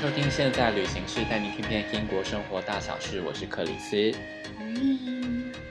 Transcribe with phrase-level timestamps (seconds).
[0.00, 3.22] 收听《现在旅行室》，带您听遍英国生活大小事。
[3.22, 4.14] 我是克里斯。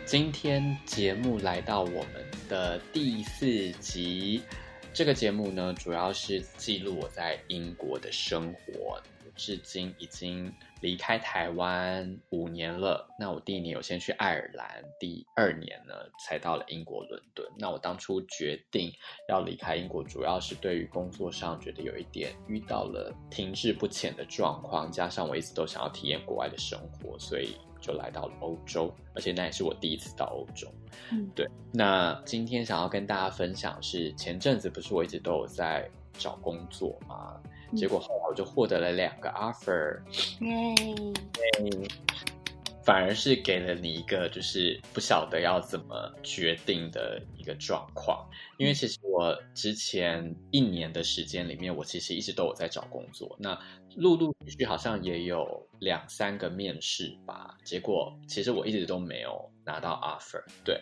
[0.03, 4.41] 今天节目来到我们的第四集。
[4.91, 8.99] 这个节目呢，主要是记录我在英国的生活。
[9.35, 10.51] 至今已经
[10.85, 13.09] 离开台湾五年了。
[13.19, 17.43] 那我第一年有先去爱尔兰，第二年呢才到了英国伦敦。
[17.57, 18.91] 那我当初决定
[19.27, 28.93] 要离开英国，主要是对于工作上觉得有一点遇到了停滞不前的状况，加上我一直都想要体验国外的生活，所以就来到了欧洲。
[29.15, 30.71] 而且那也是我第一次到欧洲。
[31.11, 31.49] 嗯，对。
[31.73, 37.41] 那今天想要跟大家分享是前阵子不是我一直都有在找工作吗？
[37.73, 40.01] 结果后来我就获得了两个 offer，
[40.41, 40.75] 耶！
[42.83, 48.29] 反而是给了你一个就是不晓得要怎么决定的一个状况。
[48.57, 53.35] 因为其实我之前一年的时间里面，我其实一直都有在找工作。
[53.39, 53.59] 那
[53.95, 60.43] 陆陆续续好像也有两三个面试吧，结果其实我一直都没有拿到 offer。
[60.63, 60.75] 对.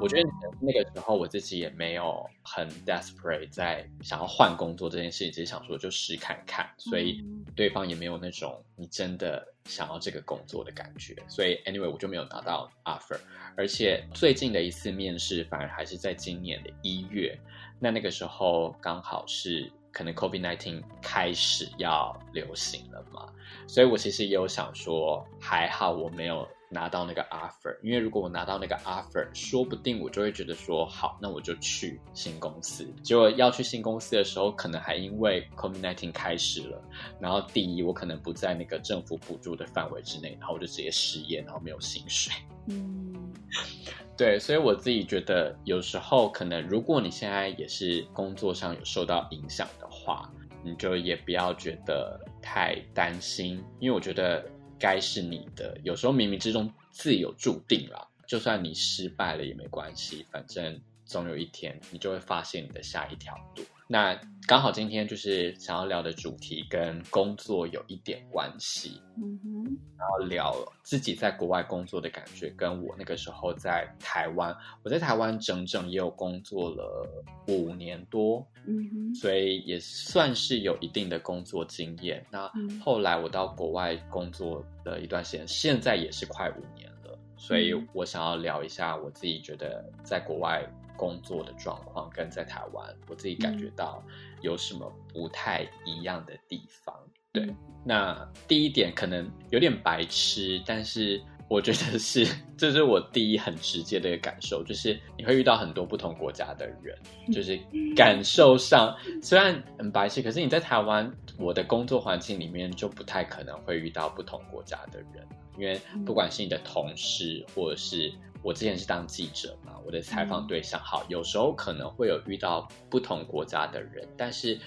[0.00, 0.28] 我觉得
[0.60, 11.14] 那个时候我自己也没有很 desperate 在想要换工作这件事情，只是想说就试看看，所以对方也没有那种你真的想要这个工作的感觉。
[11.28, 13.20] 所以 anyway 我就没有拿到 offer，
[13.56, 17.38] 而且最近的一次面试反而还是在今年的一月，
[17.78, 19.70] 那那个时候刚好是。
[19.98, 23.28] 可能 COVID-19 开始要流行了嘛，
[23.66, 32.86] 所以我其实也有想说，还好我没有拿到那个 offer，因为如果我拿到那个 offer，说不定我就会觉得说，好，那我就去新公司。
[33.02, 36.80] 结果要去新公司的时候，可能还因为 COVID-19 开始了，
[37.18, 42.32] 然后第一，我可能不在那个政府补助的范围之内，然后我就直接失业，然后没有薪水。
[42.68, 43.27] 嗯。
[44.16, 50.28] 对，所以我自己觉得，有时候可能，如果你现在也是工作上有受到影响的话，
[50.64, 54.44] 你就也不要觉得太担心，因为我觉得
[54.78, 63.62] 该是你的，有时候冥冥之中自有注定啦，就算你失败了也没关系，反正总有一天你就会发现你的下一条路。
[63.90, 64.14] 那
[64.46, 69.64] 刚好今天就是想要聊的主题跟工作有一点关系，嗯哼，
[69.98, 77.06] 然后聊自己在国外工作的感觉，跟我那个时候在台湾，我在台湾整整也有工作了
[77.46, 82.22] 五年多，嗯哼，所以也算是有一定的工作经验。
[82.30, 82.50] 那
[82.84, 90.62] 后来我到国外工作的一段时间，现在也是快五年了，所以我想要聊一下我自己觉得在国外。
[90.98, 94.04] 工作的状况跟在台湾，我自己感觉到
[94.42, 96.94] 有什么不太一样的地方。
[97.34, 97.54] 嗯、对，
[97.84, 102.26] 那第一点可能有点白痴，但是我觉得是，
[102.56, 106.98] 这是我第一很直接的一个感受，就是你会遇到很多不同国家的人，
[107.32, 107.56] 就是
[107.94, 115.24] 感受上虽然很白痴，可是你在台湾，我的工作环境里面就不太可能会遇到不同国家的人，
[115.56, 118.12] 因为不管是你的同事或者是。
[118.48, 124.58] 我之前是当记者嘛，我的采访对象好，有时候可能会有遇到不同国家的人，但是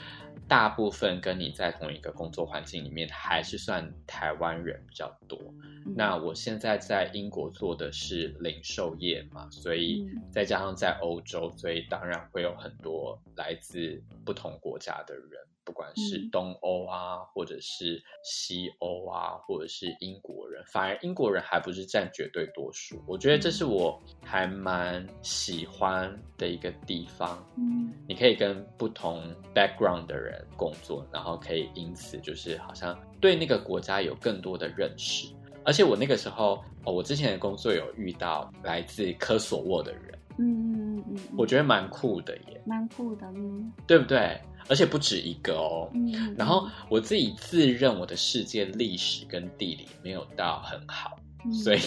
[0.47, 5.39] 大部分跟你在同一个工作环境里面，还是算台湾人比较多。
[5.95, 15.39] 那我现在在英国做的是零售业嘛，所以再加上在欧洲，所以当然会有很多来自不同国家的人。
[15.63, 22.99] 不管是东欧啊，或者是西欧啊，或者是英国人，反而英国人还不是占绝对多数。
[23.07, 27.47] 我觉得这是我还蛮喜欢的一个地方。
[27.57, 35.27] 嗯，你可以跟不同 background 的人工作，然后可以因此就是好像对那个国家有更多的认识。
[35.63, 40.17] 而且我那个时候，哦，我之前的工作有遇到来自科索沃的人。
[40.37, 44.39] 嗯嗯嗯，我觉得蛮酷的耶，蛮酷的，嗯，对不对？
[44.69, 45.89] 而且不止一个哦。
[45.93, 51.79] 嗯，然后我自己自认我的世界历史跟地理没有到很好，嗯，所以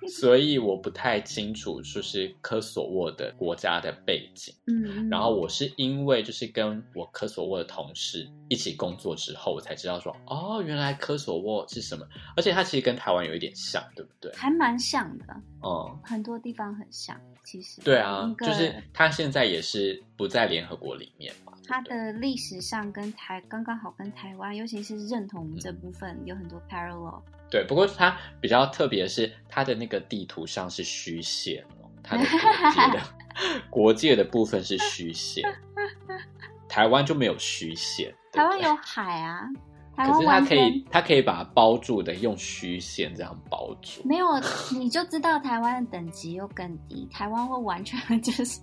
[0.08, 4.54] 所以我不太清楚就是科索沃的国家的背景。
[4.66, 12.06] 嗯，然后我是因为就是跟我科索沃的同事一起工作之后，我才知道说哦，原来科索沃是什么。
[12.36, 14.32] 而且它其实跟台湾有一点像，对不对？
[14.34, 15.24] 还蛮像的，
[15.60, 17.20] 哦，嗯，很多地方很像。
[17.44, 21.54] 其实对啊，就是它现在也是不在联合国里面嘛。
[21.68, 27.20] 它的历史上跟台刚刚好跟台湾，尤其是认同这部分、嗯、有很多 parallel。
[27.50, 33.02] 对，不过它比较特别的是，它的那个地图上是虚线哦，它的国界的
[33.70, 35.44] 国界的部分是虚线，
[36.68, 38.12] 台湾就没有虚线。
[38.32, 39.46] 台湾有海啊。
[39.96, 44.00] 可是它可以，它可以把它包住的，用虚线这样包住。
[44.04, 44.26] 没有，
[44.78, 47.04] 你就知道台湾的等级又更低。
[47.10, 48.60] 台湾会完全就是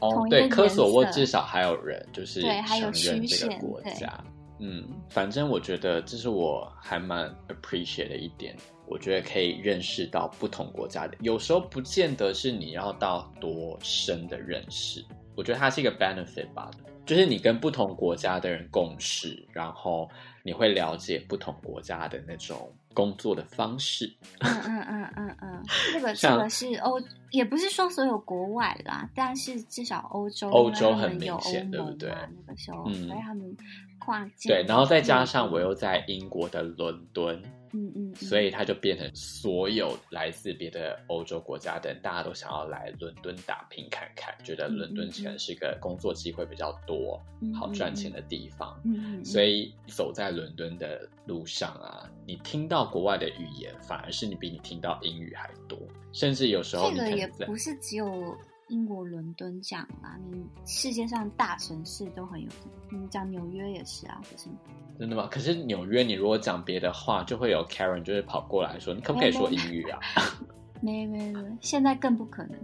[0.00, 4.12] 哦，对，科索沃至少还有人就是对，还有虚线国家。
[4.58, 8.56] 嗯，反正我觉得这是我还蛮 appreciate 的一点。
[8.88, 15.04] 我觉得可以认识到不同国家的，有时候不见得是你要到多深的认识。
[15.34, 16.70] 我觉得它是一个 benefit 吧，
[17.04, 20.08] 就是你跟不同国家的人共事，然后
[20.44, 24.10] 你会了解不同国家的那种工作的方式。
[24.38, 25.62] 嗯嗯嗯嗯嗯，
[25.92, 26.98] 这个这个是欧，
[27.30, 32.08] 也不是说所有国外啦，但是至少欧洲，欧洲很明显，对不对？
[32.46, 33.54] 那个时候，嗯，所以他们
[33.98, 34.48] 跨境。
[34.48, 37.42] 对，然后再加上我又在英国的伦敦。
[37.72, 48.80] 嗯嗯，所以它就变成所有来自别的欧洲国家的人，大家都想要来伦敦打拼看看，觉得伦敦可能是一个工作机会比较多、嗯、好赚钱的地方。
[48.84, 55.78] 嗯，所以走在伦敦的路上啊，你听到国外的语言，反而是你比你听到英语还多，
[56.12, 58.34] 甚至有时候这个也不是只有。
[58.68, 62.48] 英国伦敦讲啊，你世界上大城市都很有，
[62.90, 64.56] 你讲纽约也是啊，不是吗？
[64.98, 65.28] 真的吗？
[65.30, 70.00] 可是纽约，你如果讲别的话，就会有 Karen 就会跑过来说，你可不可以说英语啊？
[70.82, 72.58] 没没没，现在更不可能。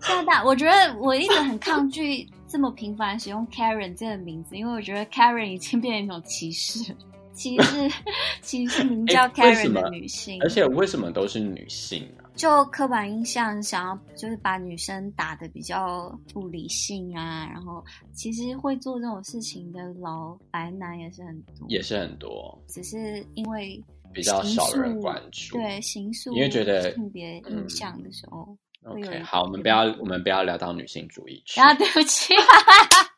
[0.00, 6.94] 现在大，我觉得我一直很抗拒这么频繁使用 Karen 这个名字，因为我觉得 Karen 已经变成一种歧视，
[7.32, 7.90] 歧视
[8.42, 12.25] 歧视名叫 Karen 的女性，而且为什么都是女性啊？
[12.36, 32.34] 就刻板印象，想要就是把女生打的比较不理性啊，然后其实会做这种事情的老白男也是很多，也是很多，只是因为比较少人关注，对，形塑因为觉得性别印象的时候，嗯，OK，好，我们不要我们不要聊到女性主义去，啊，对不起。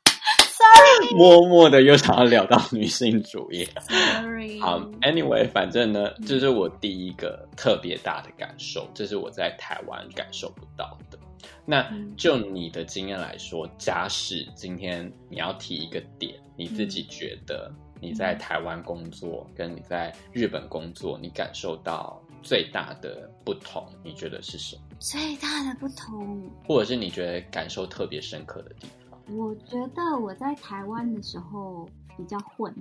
[1.16, 3.68] 默默的又想要聊到女性主义。
[4.60, 11.18] 好，Anyway，反正呢，这是我第一个特别大的感受，这是我在台湾感受不到的。
[11.64, 11.86] 那
[12.16, 17.70] 就你的经验来说，假使今天你要提一个点，你自己觉得
[18.00, 24.82] 你在台湾工作跟你在日本工作，你感受到最大的不同，你觉得是什么？
[24.98, 29.07] 最大的不同，或者是你觉得感受特别深刻的地方？
[29.30, 32.74] 我觉得我在台湾的时候比较混，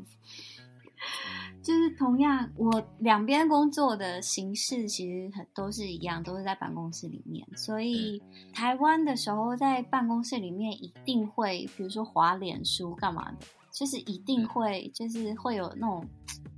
[1.62, 7.46] 就是同样我两边工作的形式其实很都是一样，都是在办公室里面。
[7.58, 8.22] 所以
[8.54, 13.38] 台湾的时候在办公室里面一定会，比如说滑脸书干嘛的，
[13.74, 16.06] 就是一定会，就是会有那种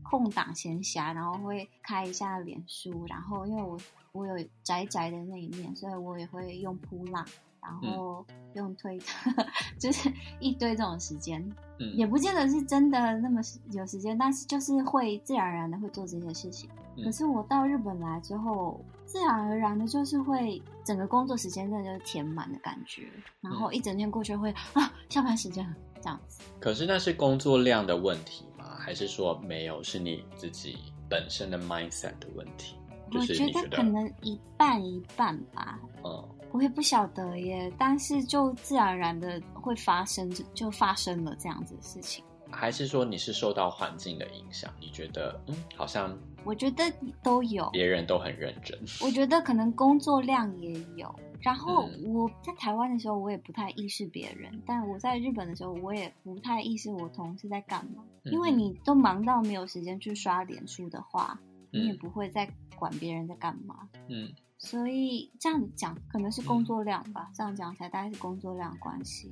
[0.04, 3.06] 空档闲暇，然后会开一下脸书。
[3.08, 3.78] 然后因为我
[4.12, 7.26] 我有宅宅的那一面，所以我也会用扑浪。
[7.62, 9.46] 然后用推特，嗯、
[9.80, 11.42] 就是一堆这种时间，
[11.80, 13.42] 嗯，也不见得是真的那么
[13.72, 16.70] 有时间，但是就是会自然而然的会做这些事情。
[16.96, 23.08] 嗯、可是我到日本来之后，自然而然的就是会整个工作时间真的就是填满的感觉，
[23.42, 25.66] 然后一整天过去会、嗯、啊，下班时间
[26.02, 26.42] 这样子。
[26.60, 28.66] 可是那是工作量的问题吗？
[28.78, 30.78] 还是说没有是你自己
[31.10, 32.76] 本身的 mindset 的问题？
[33.12, 35.80] 就是、觉我觉得可能一半一半吧。
[36.04, 36.30] 嗯。
[36.52, 42.24] 我也不晓得耶，但是就自然而然的会发生，就发生了这样子的事情。
[42.52, 44.74] 还是说你是受到环境的影响？
[44.80, 46.84] 你觉得，嗯，好像我觉得
[47.22, 48.78] 都有，别人都很认真。
[49.06, 51.14] 我觉得可能工作量也有。
[51.42, 58.04] 然后我在台湾的时候，我也不太意识别人；嗯、但我在日本的时候，我也不太意识我同事在干嘛。
[58.24, 61.40] 嗯、因为你都忙到没有时间去刷脸书的话，
[61.72, 63.88] 嗯、你也不会再管别人在干嘛。
[64.08, 64.34] 嗯。
[64.62, 69.32] 所以这样讲可能是工作量吧，嗯、这样讲才大概是工作量关系。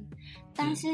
[0.55, 0.87] 但是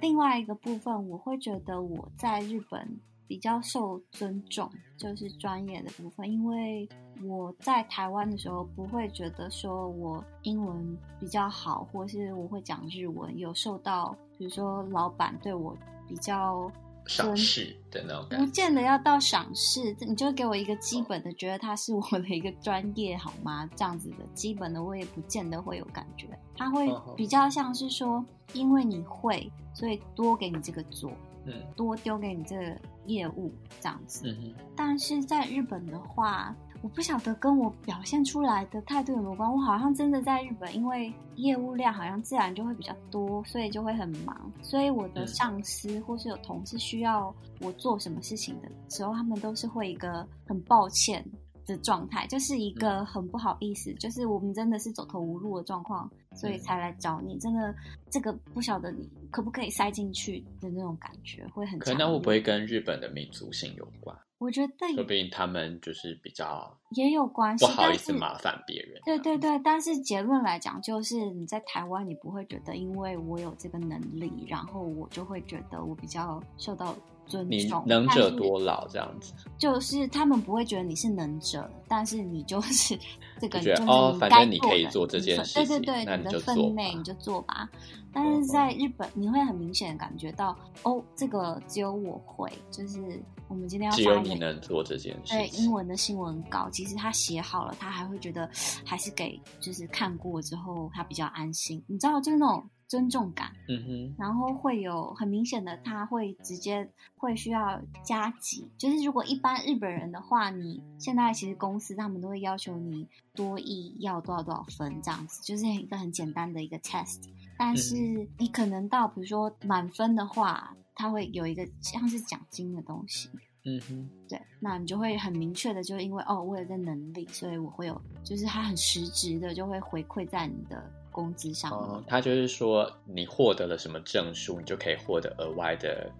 [0.00, 6.86] 另外一个部分，我会觉得我在日本比较受尊重，就是专业的部分，因为
[7.22, 15.74] 我在台湾的时候不会觉得说我英文比较好，或是我会讲日文，有受到比如说老板对我
[16.06, 16.70] 比较。
[17.06, 23.68] 赏识的那种感觉，不见得要到赏识，你就给我一个基本的，觉得他是我的一个专业好吗？
[23.76, 26.28] 这样子的基本的，我也不见得会有感觉。
[26.56, 31.12] 他会比较像是说，因为你会，所以多给你这个做，
[31.46, 34.22] 嗯，多丢给你这个业务这样子。
[34.26, 34.64] 嗯哼。
[34.76, 36.54] 但是在日本的话。
[36.84, 44.52] 我不晓得跟我表现出来的态度有没有关，我好像真的在日本，因为业务量好像自然就会比较多，所以就会很忙。
[44.60, 51.24] 所以我的上司或是有同事需要我做什么事情的时候，他们都是会一个很抱歉
[51.64, 57.38] 的状态，就是一个很不好意思，就是我们真的是走投无路的状况，所以才来找你。
[57.38, 57.74] 真的，
[58.10, 61.78] 这个不晓得你可不可以塞进去的那种感觉，会很。
[61.78, 64.16] 可能会不会跟日本的民族性有关？
[64.38, 69.00] 我觉得，说不定他们就是比较也有关系，不好意思麻烦别人。
[69.04, 76.94] 对对对，但是结论来讲，就是你在台湾，你不会觉得因为我有这个能力，然后我就会觉得我比较受到
[77.26, 77.82] 尊重。
[77.86, 82.98] 你能者多劳这样子，就是他们不会觉得你是能者，但是你就是
[83.40, 87.68] 这个，觉得哦，反正你可以做这件事情，对对对，你的分内你就做吧。
[88.12, 93.22] 但是在日本，你会很明显的感觉到，哦，这个只有我会，就是。
[93.46, 95.34] 我们今天要发只有你能做这件事。
[95.34, 98.48] 对，英文的新闻稿，其实他写好了，他还会觉得
[98.86, 101.84] 还是给就是看过之后他比较安心。
[101.86, 103.52] 你知道，就是那种尊重感。
[103.68, 104.14] 嗯哼。
[104.18, 108.70] 然后会有很明显的，他会直接会需要加急。
[108.78, 117.22] 就是如果一般日本人的话，你现在其实公司他们都会要求你多益要多少多少分这样子，就是一个很简单的一个 test。
[117.58, 117.96] 但是
[118.38, 120.76] 你可能到比如说满分的话。
[120.96, 123.28] 他会有一个像是奖金的东西，
[123.64, 131.80] 嗯哼，对，那你就会很明确的，就是因为哦，我有这能力，所以我会有，就是他很实质的就会回馈在你的工资上面。
[131.80, 136.10] 哦，他就是说你获得了什么证书，你就可以获得额外的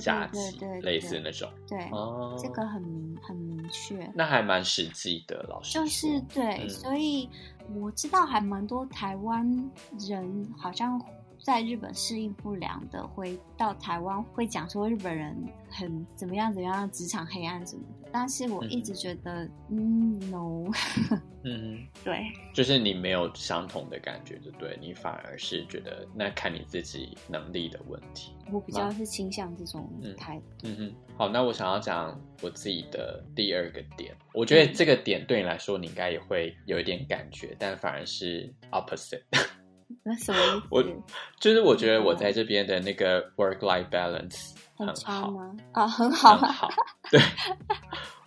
[0.00, 1.48] 假期，类似那种。
[1.68, 5.72] 对，哦，这个很明很明确，那还蛮实际的，老师。
[5.72, 7.28] 就是对，嗯，所以
[7.74, 9.70] 我知道还蛮多台湾
[10.08, 11.00] 人好像。
[11.42, 15.34] 在日本适应不良的，会到台湾会讲说日本人
[15.70, 17.99] 很怎么样怎么样，职场黑暗什么的。
[18.12, 20.70] 但是我一直觉得，嗯， 嗯，no，
[21.44, 28.34] 嗯，对，就是你没有相同的感觉，就对，你反而是觉得那看你自己能力的问题。
[28.52, 30.44] 我比较是倾向这种态度。
[30.64, 39.22] 嗯哼，好，那我想要讲我自己的第二个点，我觉得这个点对你来说，你应该也会有一点感觉，但反而是 opposite。
[40.02, 40.66] 那什么意思？
[40.70, 40.82] 我
[41.38, 45.26] 就是我觉得我在这边的那个 work life balance 很好。
[45.26, 45.56] 很吗？
[45.72, 46.68] 啊，很好，很好，
[47.10, 47.20] 对。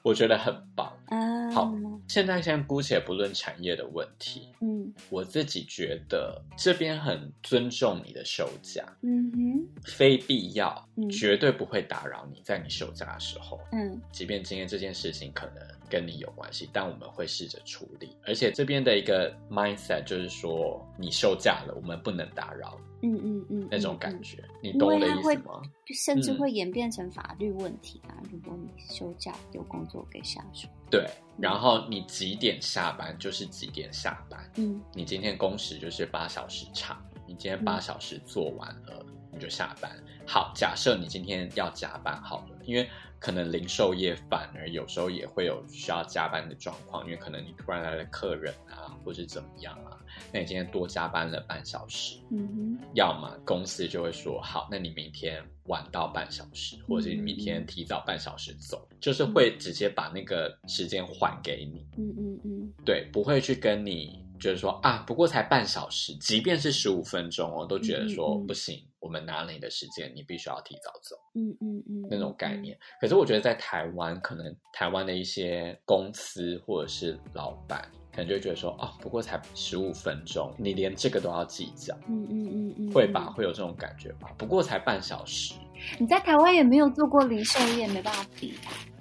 [0.04, 0.92] 我觉得很棒。
[1.08, 1.74] 嗯，好，
[2.08, 4.50] 现在先姑且不论产业的问题。
[4.62, 8.84] 嗯，我自己觉得这边很尊重你的休假。
[9.02, 13.60] 嗯哼，非必要，嗯，绝对不会打扰你在你休假的时候。
[13.72, 18.18] 嗯，即便今天这件事情可能跟你有关系，但我们会试着处理。
[18.26, 22.78] 而且这边的一个 mindset 就是说，你休假了，我们不能打扰。
[23.04, 25.62] 嗯嗯嗯，那种感觉，你懂我的意思吗？
[25.94, 28.16] 甚至会演变成法律问题啊！
[28.32, 31.06] 如果你休假丢工作给下属，对，
[31.38, 34.40] 然后你几点下班就是几点下班。
[34.56, 39.92] 嗯，你今天工时就是八小时长，你今天八小时做完了，你就下班。
[40.26, 42.90] 好，假设你今天要加班好了，因为
[43.24, 49.98] 可能零售业反而有时候也会有需要加班的状况，因为可能你突然来了客人啊，或是怎么样啊。
[50.34, 72.78] 那你今天多加班了半小时，嗯哼，要么公司就会说好，那你明天晚到半小时，或者是你明天提早半小时走，嗯、就是会直接把那个时间还给你，嗯嗯嗯，对，不会去跟你就是说啊，不过才半小时，即便是十五分钟哦，都觉得说不行，我们拿了你的时间，你必须要提早走，嗯嗯嗯，那种概念。
[73.00, 77.90] 可是我觉得在台湾，可能台湾的一些公司或者是老板。
[78.16, 83.34] 可能就会觉得说，哦，不过才十五分钟，你连这个都要计较，嗯嗯嗯嗯，会吧？
[83.36, 84.30] 会有这种感觉吧？
[84.38, 85.56] 不过才半小时，
[85.98, 88.54] 你在台湾也没有做过零售业，没办法比。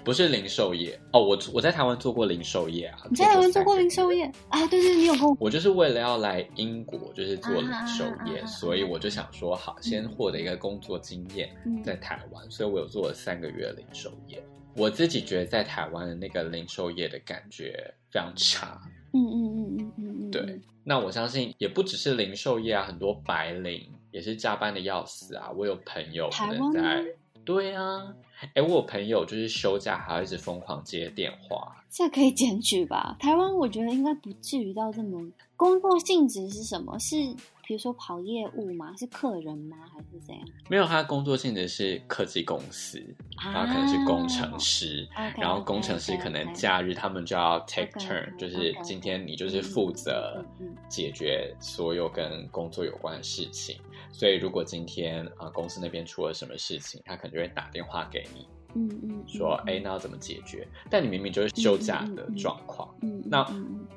[0.05, 2.99] 不是零售业哦，我我在台湾做过零售业啊。
[3.09, 4.67] 你在台湾做过零售业啊？
[4.67, 5.37] 对对，你有过。
[5.39, 11.51] 我就是为了要来英国，就是做零售业，所以我就想说，好，先获得一个工作经验
[11.85, 14.43] 在台湾，所以我有做了三个月零售业。
[14.75, 17.73] 我自己觉得在台湾的那个零售业的感觉
[18.11, 18.81] 非常差。
[19.13, 25.51] 嗯嗯嗯嗯嗯嗯，对，那我相信也不只是零售业啊，很多白领也是加班的要死啊。
[25.55, 27.05] 我有朋友可能在，
[27.45, 28.15] 对啊，
[28.55, 33.17] 哎，我有朋友就是休假还要一直疯狂接电话，这可以检举吧？
[33.19, 35.29] 台湾我觉得应该不至于到这么。
[35.57, 36.99] 工作性质是什么？
[36.99, 37.17] 是？
[37.65, 38.93] 比如说跑业务吗？
[38.99, 39.77] 是客人吗？
[39.95, 40.45] 还是怎样？
[40.69, 42.99] 没有，他的工作性质是科技公司，
[43.37, 50.45] 啊、然后可能是工程师，啊、然后工程师可能假日他们就要 take turn，、okay, 就是今天你就是负责
[50.89, 53.77] 解决所有跟工作有关的事情。
[54.13, 58.47] 嗯、所以如果今天啊、呃、公司那边出了什么事情，他可能就会打电话给你。
[58.75, 60.67] 嗯嗯，说哎，那要怎么解决？
[60.89, 63.47] 但你明明就是休假的状况，嗯，那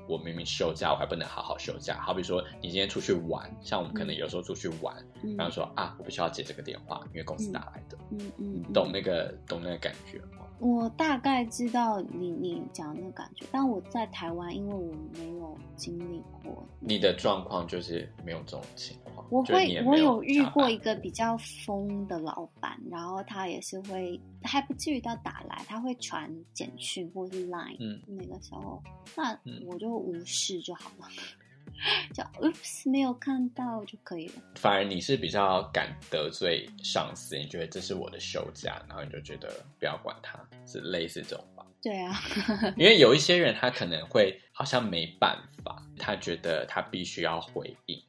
[0.05, 1.97] 我明明休假，我还不能好好休假。
[2.01, 4.93] 好比说，你今天出去玩，像我们可能有时候出去玩，
[5.37, 10.45] 然后说啊，我不需要接这个电话，因为公司打来的，嗯嗯，懂那个懂那个感觉吗？
[10.59, 16.65] 我大概知道你你讲的那个感觉，但我在台湾，因为我没有经历过。
[16.79, 19.25] 你的状况就是没有这种情况。
[19.29, 28.81] 我会，有我有遇过一个比较疯的老板，然后他也是会，还不至于到打来，他会传简讯或是 Line，嗯，那个时候，
[29.15, 31.07] 那我就无视就好了。
[31.09, 31.44] 嗯
[32.13, 34.33] 就 Oops，没有看到就可以了。
[34.55, 41.65] 反而你是比较敢得罪上司，你觉得这是我的休假，然后你就觉得不要管他，是类似这种吧？
[41.81, 42.19] 对啊，
[42.77, 48.01] 因为有一些人他可能会好像没办法，他觉得他必须要回应。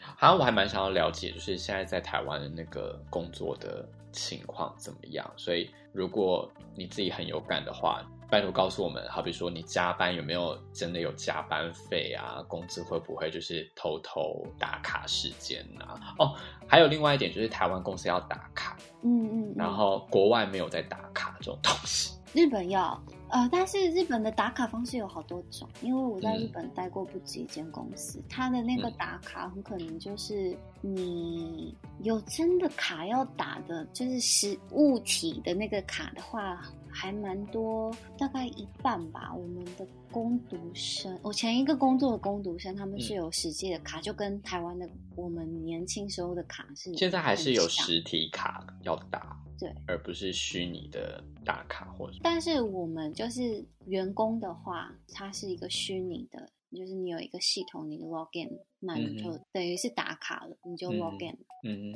[0.00, 5.28] 好像我还蛮想要了解，就是现在在台湾的那个工作的情况怎么样。
[5.36, 8.06] 所以如果你自己很有感的话。
[8.32, 12.42] 拜托告诉我们，好比说你加班有没有真的有加班费啊？
[12.48, 16.00] 工资会不会就是偷偷打卡时间啊？
[16.18, 16.34] 哦，
[16.66, 22.16] 还有另外一点就是台湾公司要打卡，嗯，嗯嗯，然后国外没有在打卡这种东西。
[22.32, 22.98] 日本要，
[23.28, 36.58] 呃，但是日本的打卡方式有好多种，因为我在日本待过不止一间公司，嗯、它的那个打卡很可能就是你有真的卡要打的，就是实物体的那个卡的话。
[36.92, 39.34] 还蛮多，大概一半吧。
[39.34, 46.94] 我们的工读生，我前一个工作的工读生，他们是有实际的卡，嗯、就跟台湾的我们年轻时候的卡是。
[46.94, 52.18] 现在还是有实体卡要打，对，而不是虚拟的打卡或者。
[52.22, 56.50] 但是我们就是员工的话，它是一个虚拟的。
[56.74, 61.36] 就是你有一个系统，你的 login，那你就等于是打卡了，嗯、你就 login。
[61.64, 61.92] 嗯，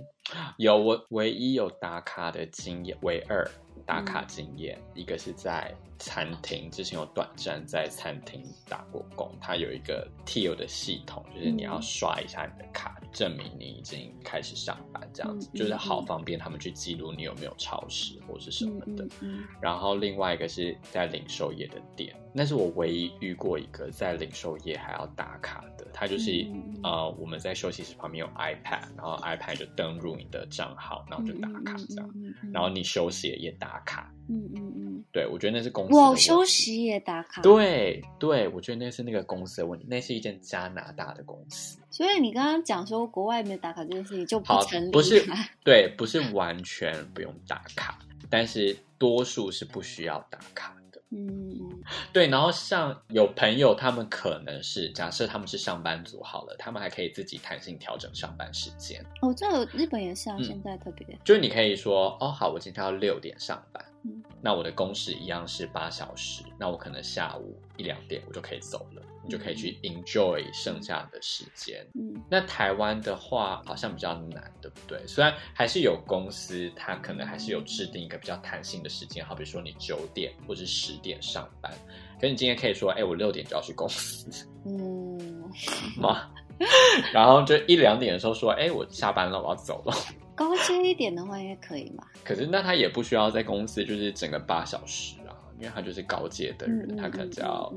[0.58, 3.50] 有我唯一有打卡的经验，唯二
[3.86, 19.06] 打卡经验，嗯、一个是在餐厅，之前有短暂在餐厅打过工，它有一个 till 的系统，就是你要刷一下你的卡，嗯、证明你已经开始上班，这样子、嗯、就是好方便他们去记录你有没有超时或是什么的。
[19.60, 22.14] 然后另外一个是在零售业的店。
[22.38, 32.10] 那是我唯一遇过一个在零售业还要打卡的，它就是、嗯、呃，我们在休息室旁边有 iPad，然后 iPad 就登入你的账号，然后就打卡这样，
[32.52, 35.94] 然后你休息也打卡，嗯嗯嗯，嗯对，我觉得那是公司。
[35.94, 41.78] 我休息也打卡，对对，我觉得那是那个公司的问题，那是一间加拿大的公司。
[41.90, 45.24] 所以你刚刚讲说国外没有打卡这件事情就不成立，不是
[45.64, 51.00] 对，不是完全不用打卡，但是多数是不需要打卡的。
[51.10, 51.56] 嗯，
[52.12, 59.00] 对，然后像有朋友，他们可能是假设他们是上班族好了，他们还可以自己弹性调整上班时间。
[59.22, 63.82] 哦，这日本也是啊，嗯、现在特别，就是你可以说，哦，好，我今天要六点上班。
[64.40, 71.84] 那我的工时一样是八小时，那我可能下午一两点我就可以走了，你就可以去 enjoy 剩下的时间。
[71.94, 75.04] 嗯，那台湾的话好像比较难，对不对？
[75.06, 81.72] 虽然还是有公司，它可能还是有制定一个比较弹性的时间，好比说你九点或者十点上班，
[82.20, 85.50] 可你今天可以说，哎，我六点就要去公司，嗯，
[85.98, 86.30] 嘛，
[87.12, 89.92] 然后就一两点的时候说，哎，我下班了，我要走了。
[90.36, 92.06] 高阶一点的话应该可以嘛？
[92.22, 97.72] 可是那他也不需要在公司就是整个八小时啊，因为他就是高阶的人，嗯、他可能只要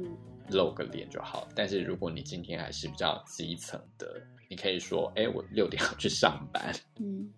[0.49, 1.47] 露个脸就好。
[1.55, 7.31] 但是如果你今天还是比较基层的，你可以说：“哎，我六点要去上班。”嗯。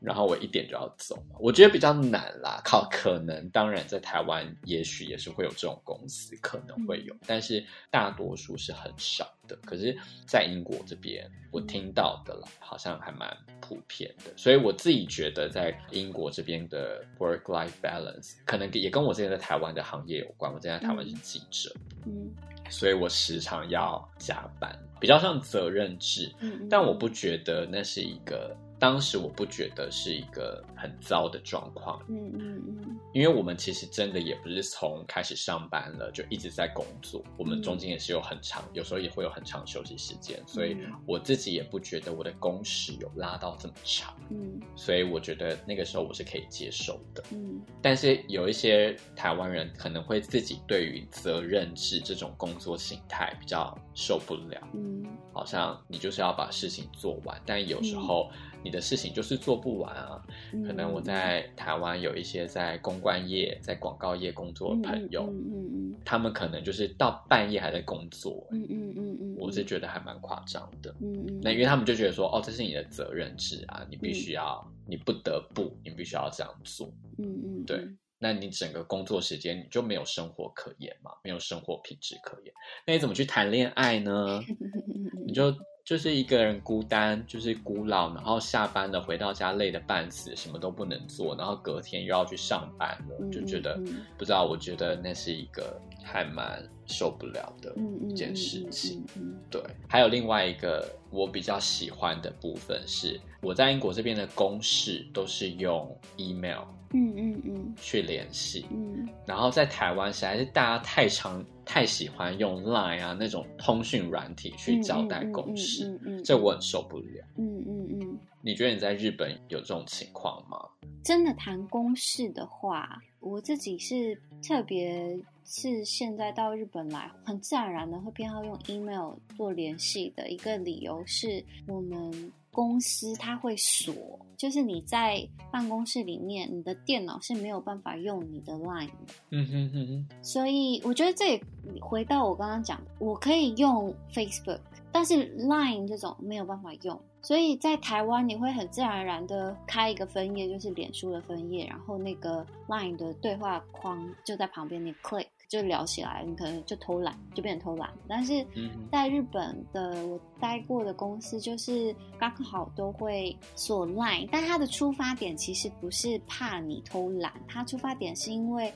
[0.00, 2.60] 然后我一点就要走，我觉得比较难啦。
[2.64, 9.56] 靠，可能当然在台湾也许也是会有这种公司，可能会有，但是大多数是很少的。
[9.64, 14.32] 可是，在英国这边，我听到的啦，好像还蛮普遍的。
[14.36, 20.52] 所以我自己觉得，在英国这边的 work-life balance 可能也跟我之前在台湾的行业有关。
[20.52, 21.74] 我之前在台湾是记者，
[22.06, 22.30] 嗯，
[22.70, 28.56] 所以我时常要加班，比较像责任制，嗯，但我不觉得那是一个。
[28.80, 54.87] 当时我不觉得是一个很糟的状况，嗯嗯嗯，因为我们其实真的也不是从开始上班了就一直在工作，我们中间也是有很长，有时候也会有很长休息时间，所以我自己也不觉得我的工时有拉到这么长，嗯，所以我觉得那个时候我是可以接受的，嗯，但是有一些台湾人可能会自己对于责任制这种工作形态比较受不了，嗯，
[55.32, 58.30] 好像你就是要把事情做完，但有时候。
[58.64, 60.20] 你的事情就是做不完啊！
[60.66, 82.52] 可能我在台湾有一些在公关业、在广告业工作的朋友，嗯嗯嗯，他们可能就是到半夜还在工作，嗯嗯嗯嗯，我是觉得还蛮夸张的，嗯嗯，那因为他们就觉得说，哦，这是你的责任制啊，你必须要，你不得不，你必须要这样做，嗯嗯，对，那你整个工作时间你就没有生活可言嘛，没有生活品质可言，
[82.86, 84.40] 那你怎么去谈恋爱呢？
[85.26, 85.54] 你就。
[85.88, 94.44] 就是一个人孤单，就是孤老，然后下班了回到家累得半死，什么都不能做，然后隔天又要去上班了，嗯、就觉得、嗯、不知道。
[94.44, 97.74] 我觉得那是一个还蛮受不了的
[98.06, 99.02] 一件事情。
[99.50, 106.64] 对，还有另外一个我比较喜欢的部分是，我在英国这边的公事都是用 email。
[106.94, 117.22] 嗯嗯嗯，去联系，嗯，然后在台湾实在是大家太常太喜欢用 Line 啊那种通讯软体去交代公事，嗯这我很受不了。
[117.36, 120.58] 嗯嗯嗯，你觉得你在日本有这种情况吗？
[121.04, 132.32] 真的谈公事的话，我自己是特别是现在到日本来，很自然而然的会偏好用 email 做联系的一个理由是我们。
[132.50, 133.94] 公司它会锁，
[134.36, 139.14] 就是你在办公室里面，你的电脑是没有办法用你的 Line 的。
[139.30, 140.08] 嗯哼哼哼。
[140.22, 141.42] 所以我觉得这也
[141.80, 147.00] 回到我刚刚讲的，我可以用 Facebook，但是 Line 这种没有办法用。
[147.20, 155.26] 所以在台湾，你会很自然而然的开一个分页，就是脸书的分页，然后那个 Line 的对话框就在旁边，你 click。
[155.48, 157.90] 就聊起来，你可能就偷懒，就变成偷懒。
[158.06, 158.46] 但是
[158.92, 168.72] 在日本的我待过的公司，就是刚好都会锁 Line，但它的出发点其实不是怕你偷懒，它出发点是因为。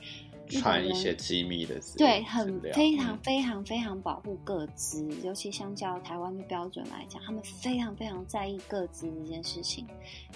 [0.49, 9.87] 传一些机密的资料，对，很非常非常非常保护各资，嗯，尤其相较台湾的标准来讲，他们非常非常在意个资这件事情，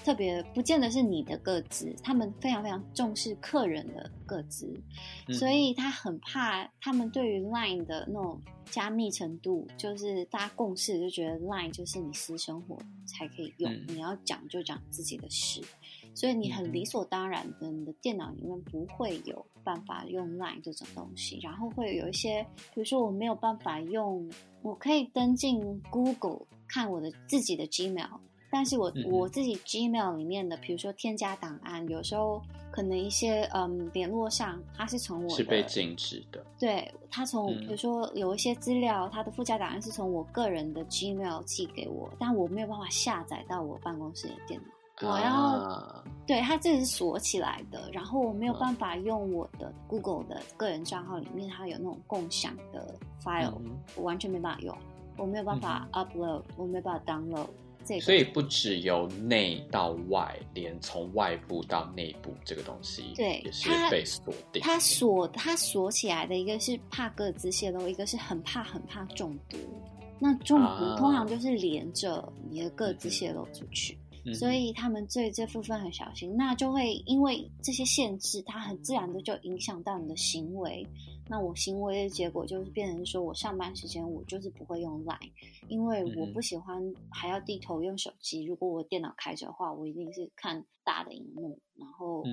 [0.04, 4.74] 特别不见得是你的各资，他们非常非常重视客人的各资，
[5.28, 15.62] 嗯，所以他很怕他们对于 Line 的那种加密程度，就是大家共识就觉得 Line 就是你私生活才可以用，嗯，你要讲就讲自己的事。
[16.18, 24.28] 所以你很理所当然的，你的电脑里面不会有办法用 Line 这种东西，然后会有一些，比如说我没有办法用，
[24.64, 28.10] 我可以登进 Google 看我的自己的 Gmail，
[28.50, 44.77] 但是我、嗯、我自己 Gmail 里面的，比如说添加档案，有时候可能一些嗯联络上，它是从我是被禁止的，对，它从比如说有一些资料，它的附加档案是从我个人的 Gmail 寄给我，但我没有办法下载到我办公室的电脑。
[45.02, 54.76] 我要、啊、对它这个是锁起来的，然后我没有办法用我的 Google 的个人账号里面，它有那种共享的 file，、嗯、我完全没办法用，
[55.18, 57.48] 我没有办法 upload，、嗯、我没有办法 download
[57.86, 58.02] 这个。
[58.02, 64.62] 所以不只由内到外，连从外部到内部这个东西，对，也是被锁定。
[64.64, 69.58] 它锁它锁起来的一个是怕各自泄露，一个是很怕很怕中毒。
[70.18, 73.96] 那中毒通常就是连着你的各自泄露出去。
[74.28, 80.86] 嗯所以他们对这部分很小心，那就会因为这些限制，它很自然的就影响到你的行为。
[81.30, 85.30] 那我行为的结果就是变成说，我上班时间我就是不会用 Line，
[85.68, 88.46] 因为我不喜欢还要低头用手机。
[88.46, 92.24] 如果我电脑开着的话，我一定是看大的荧幕，然后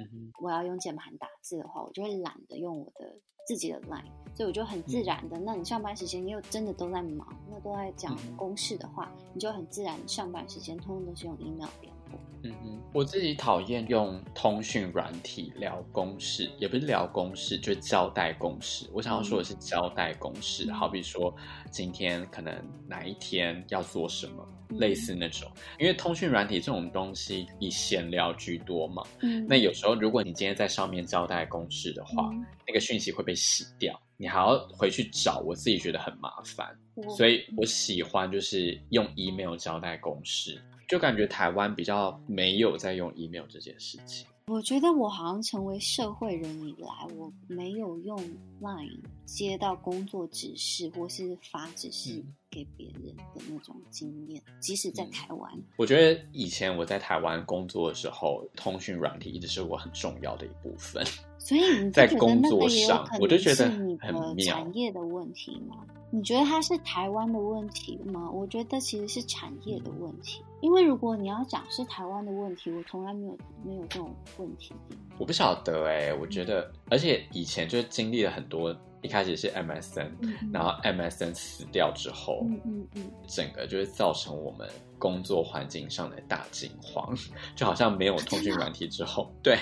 [0.40, 4.04] 我要用键盘打字的话，我就会懒得用我的自己的 Line，
[4.34, 5.38] 所以我就很自然的。
[5.38, 12.20] 那你上班时间你又真的都在忙，那都在讲公事的话，你就很自然上班时间通通都是用 email 联络。
[12.46, 18.86] 嗯嗯，我自己讨厌用通讯软体聊公事，也不是聊公事，就是交代公事。
[18.92, 21.34] 我想要说的是交代公事，嗯、好比说
[21.70, 22.54] 今天可能
[22.86, 25.50] 哪一天要做什么，嗯、类似那种。
[25.78, 40.62] 因为通讯软体这种东西以闲聊居多嘛，嗯，那有时候如果你今天在上面交代公事的话，嗯、那个讯息会被洗掉，你还要回去找，我自己觉得很麻烦，嗯、所以我喜欢就是用 email 交代公事。
[40.94, 44.24] 就感觉台湾比较没有在用 email 这件事情。
[44.46, 48.16] 我觉得我好像成为社会人以来，我没有用
[48.60, 55.50] Line 接到工作指示或是发指示给别人的那种经验，嗯、即使在台湾。
[55.78, 61.04] 我觉得以前我在台湾工作的时候，通讯软体一直是我很重要的一部分。
[61.40, 65.84] 所以你在工作上，我就觉得你的产业的问题吗？
[66.14, 68.30] 你觉得它是台湾的问题吗？
[68.30, 70.44] 我觉得其实是产业的问题。
[70.60, 74.72] 因为如果你要讲是台湾的问题，我从来没有没有这种问题。
[75.18, 78.72] 我不晓得哎、欸，我觉得，而且以前就经历了很多，
[79.02, 87.12] 一开始是 MSN，、嗯、然后 MSN 死掉之后，嗯嗯嗯，整个就是造成我们工作环境上的大惊慌，
[87.56, 89.58] 就好像没有通讯软体之后，对，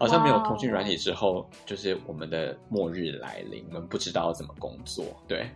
[0.00, 5.48] 好像没有通讯软体之后，就是我们的末日来临，我们不知道怎么工作，对，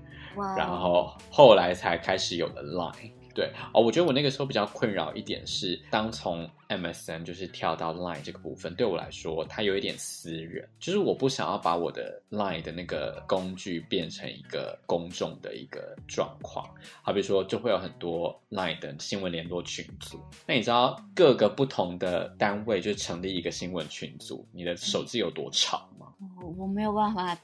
[0.56, 3.10] 然后后来才开始有了 Line。
[3.34, 16.66] 对哦，我觉得我那个时候比较困扰一点是，当从 MSN 就是跳到 Line 这个部分，对我来说，它有一点私人，就是我不想要把我的 Line 的那个工具变成一个公众的一个状况。
[17.02, 20.18] 好比说，就会有很多 Line 的新闻联络群组。
[20.46, 25.95] 那你知道各个不同的单位就成立一个新闻群组，你的手机有多长吗？
[26.18, 27.36] 我我没有办法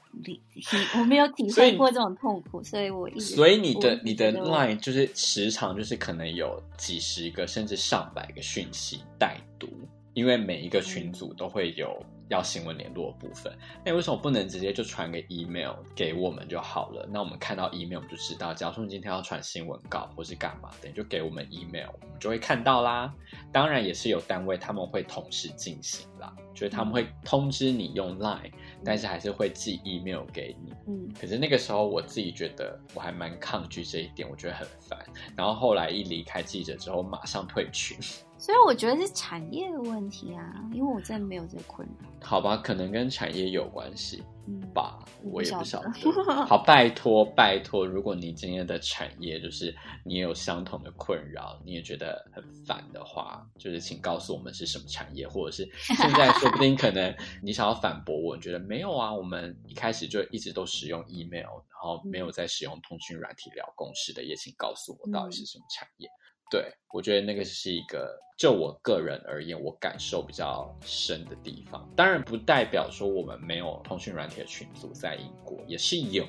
[0.97, 9.67] 我没有体会过这种痛苦，所以，所以我一所以你的你的 Line 就是时常就是可能有几十个甚至上百个讯息待读，
[10.13, 12.03] 因为每一个群组都会有
[12.33, 13.55] 要新闻联络的部分。
[13.85, 17.07] 那你为什么不能直接就传个 email 给我们就好了？
[17.09, 23.13] 那我们看到 email 我们就知道，假如说你今天要传新闻稿或是干嘛的，你就给我们 email，我们就会看到啦。
[23.51, 28.51] 当然也是有单位他们会同时进行啦，就是他们会通知你用 Line。
[28.85, 34.99] 但是还是会寄 email 给你，嗯，可是那个时候我自己觉得我还蛮抗拒这一点，我觉得很烦。
[35.37, 37.97] 然后后来一离开记者之后，马上退群。
[38.43, 42.09] 所以我觉得是产业的问题啊，因为我真的没有这个困扰。
[42.21, 44.21] 好吧，可能跟产业有关系。
[44.45, 45.89] 嗯，吧，我也不晓得。
[46.45, 55.63] 好，拜托拜托，如果你今天的产业就是你也有相同的困扰，你也觉得很烦的话，就是请告诉我们是什么产业，或者是
[55.95, 66.09] 现在说不定可能你想要反驳我，你觉得没有啊，我们一开始就一直都使用 email，然后没有在使用通讯软体聊公事的，也请告诉我到底是什么产业。
[66.53, 71.91] 对，我觉得那个是一个，就我个人而言，我感受比较深的地方。
[71.95, 76.23] 当然，不代表说我们没有通讯软体的群组在英国，也是有，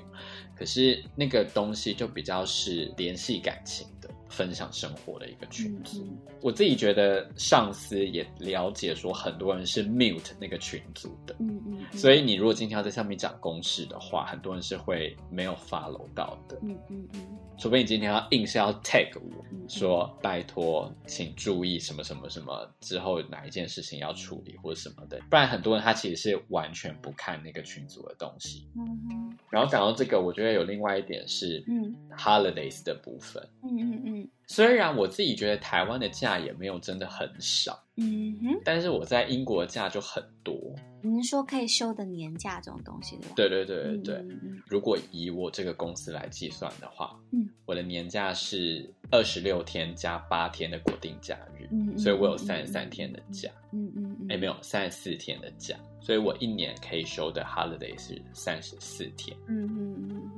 [0.56, 4.08] 可是那个东西就比较是联系感情的。
[4.28, 6.06] 分享生活的一个群组，
[6.40, 34.13] 我自己觉得上司也了解说很多人是 mute 那个群组的，嗯嗯，嗯，所以你如果今天要在上面讲公事的话，很多人是会没有 follow 到的，嗯嗯嗯，除非你今天要硬是要 tag 我，说拜托，请注意什么什么什么之后哪一件事情要处理或者什么的，不然很多人他其实是完全不看那个群组的东西，嗯嗯，然后讲到这个，我觉得有另外一点是，嗯，holidays 的部分，嗯嗯嗯。
[34.46, 40.54] 虽然我自己觉得台湾的假也没有真的很少，嗯哼，但是我在英国的假就很多。
[41.02, 43.32] 您说可以休的年假这种东西对吧？
[43.36, 44.14] 对对对对对。
[44.16, 60.30] 嗯嗯，如果以我这个公司来计算的话，嗯，我的年假是二十六天加八天的国定假日，嗯，所以我有三十三天的假，嗯嗯嗯，哎没有三十四天的假，所以我一年可以休的 holiday 是三十四天，嗯嗯嗯。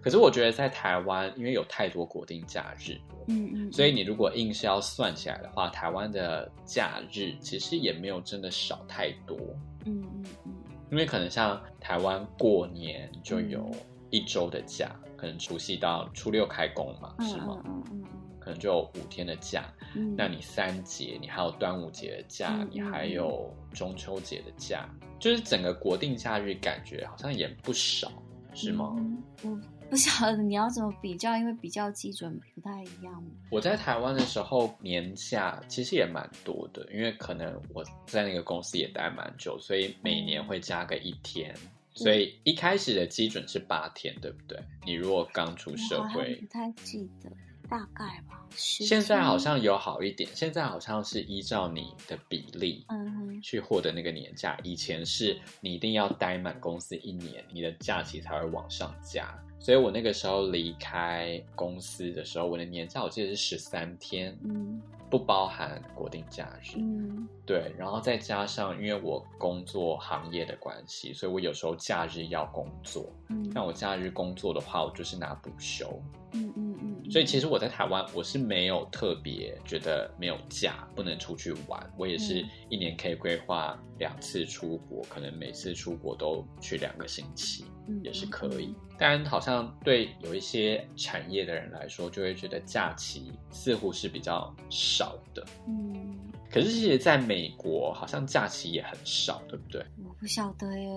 [0.00, 9.36] 可是我觉得在台湾，因为有太多国定假日，嗯嗯，所以你如果硬是要算起来的话，台湾的假日其实也没有真的少太多，
[9.84, 10.52] 嗯嗯嗯，
[10.90, 13.70] 因为可能像台湾过年就有
[14.10, 17.60] 一周的假，嗯、可能除夕到初六开工嘛，是吗？
[17.64, 18.04] 嗯嗯嗯，
[18.38, 28.12] 可能就有五天的假，嗯，那你三节，你还有端午节的假，嗯、你还有中秋节的假，就是整个国定假日感觉好像也不少，
[28.52, 28.94] 是吗？
[28.98, 33.24] 嗯嗯不晓得你要怎么比较，因为比较基准不太一样。
[33.50, 41.54] 我在台湾的时候年假其实也蛮多的，因为可能我在那个公司也待蛮久，所以每年会加个一天。
[41.56, 44.58] 嗯、所以一开始的基准是八天，对不对？
[44.84, 47.30] 你如果刚出社会，不太记得，
[47.68, 48.44] 大概吧。
[48.50, 54.58] 现在好像有好一点，现在好像是依照你的比例，嗯哼，去获得那个年假。
[54.64, 59.32] 以前是你一定要待满公司一年，你的假期才会往上加。
[59.64, 75.98] 所以我那个时候离开公司的时候，我的年假我记得是十三天，嗯，不包含国定假日，嗯，对，然后再加上因为我工作行业的关系，所以我有时候假日要工作，嗯，那我假日工作的话，我就是拿补休，
[76.32, 76.54] 嗯嗯。
[76.56, 76.63] 嗯，
[77.10, 87.64] 所以其实我在台湾我是没有特别觉得没有假不能出去玩，我也是一年可以规划两次出国，可能每次出国都去两个星期。
[88.02, 95.44] 也是可以，但好像对有一些产业的人来说，就会觉得假期似乎是比较少的。
[95.68, 96.18] 嗯，
[96.54, 99.84] 可是其实在美国，好像假期也很少，对不对？
[100.06, 100.88] 我不晓得耶，